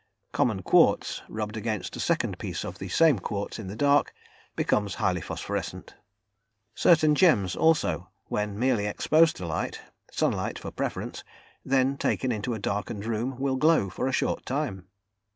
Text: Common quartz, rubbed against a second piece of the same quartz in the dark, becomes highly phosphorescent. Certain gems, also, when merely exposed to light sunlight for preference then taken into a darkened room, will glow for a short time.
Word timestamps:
Common 0.31 0.63
quartz, 0.63 1.21
rubbed 1.29 1.55
against 1.55 1.95
a 1.95 1.99
second 1.99 2.39
piece 2.39 2.65
of 2.65 2.79
the 2.79 2.89
same 2.89 3.19
quartz 3.19 3.59
in 3.59 3.67
the 3.67 3.75
dark, 3.75 4.11
becomes 4.55 4.95
highly 4.95 5.21
phosphorescent. 5.21 5.93
Certain 6.73 7.13
gems, 7.13 7.55
also, 7.55 8.09
when 8.25 8.57
merely 8.57 8.87
exposed 8.87 9.35
to 9.35 9.45
light 9.45 9.81
sunlight 10.09 10.57
for 10.57 10.71
preference 10.71 11.23
then 11.63 11.97
taken 11.97 12.31
into 12.31 12.55
a 12.55 12.59
darkened 12.59 13.05
room, 13.05 13.37
will 13.37 13.57
glow 13.57 13.91
for 13.91 14.07
a 14.07 14.11
short 14.11 14.43
time. 14.43 14.87